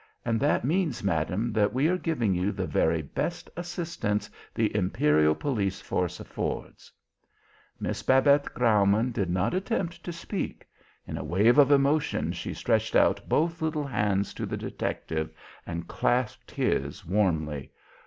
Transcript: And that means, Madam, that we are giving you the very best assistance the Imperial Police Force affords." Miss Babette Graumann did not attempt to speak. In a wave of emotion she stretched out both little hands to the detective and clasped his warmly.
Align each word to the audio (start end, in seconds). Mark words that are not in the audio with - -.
And 0.25 0.39
that 0.39 0.65
means, 0.65 1.03
Madam, 1.03 1.53
that 1.53 1.73
we 1.75 1.87
are 1.87 1.95
giving 1.95 2.33
you 2.33 2.51
the 2.51 2.65
very 2.65 3.03
best 3.03 3.51
assistance 3.55 4.31
the 4.51 4.75
Imperial 4.75 5.35
Police 5.35 5.79
Force 5.79 6.19
affords." 6.19 6.91
Miss 7.79 8.01
Babette 8.01 8.51
Graumann 8.55 9.11
did 9.11 9.29
not 9.29 9.53
attempt 9.53 10.03
to 10.03 10.11
speak. 10.11 10.65
In 11.05 11.19
a 11.19 11.23
wave 11.23 11.59
of 11.59 11.69
emotion 11.69 12.31
she 12.31 12.51
stretched 12.55 12.95
out 12.95 13.29
both 13.29 13.61
little 13.61 13.85
hands 13.85 14.33
to 14.33 14.47
the 14.47 14.57
detective 14.57 15.29
and 15.67 15.87
clasped 15.87 16.49
his 16.49 17.05
warmly. 17.05 17.69